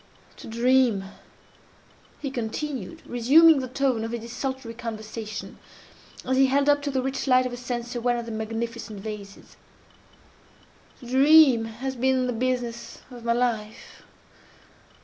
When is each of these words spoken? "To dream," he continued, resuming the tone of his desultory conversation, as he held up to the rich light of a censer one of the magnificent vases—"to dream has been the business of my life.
"To 0.37 0.47
dream," 0.47 1.05
he 2.23 2.31
continued, 2.31 3.03
resuming 3.05 3.59
the 3.59 3.67
tone 3.67 4.03
of 4.03 4.11
his 4.13 4.21
desultory 4.21 4.73
conversation, 4.73 5.59
as 6.25 6.37
he 6.37 6.47
held 6.47 6.67
up 6.67 6.81
to 6.81 6.89
the 6.89 7.03
rich 7.03 7.27
light 7.27 7.45
of 7.45 7.53
a 7.53 7.57
censer 7.57 8.01
one 8.01 8.17
of 8.17 8.25
the 8.25 8.31
magnificent 8.31 8.99
vases—"to 8.99 11.05
dream 11.05 11.65
has 11.65 11.95
been 11.95 12.25
the 12.25 12.33
business 12.33 13.01
of 13.11 13.23
my 13.23 13.33
life. 13.33 14.01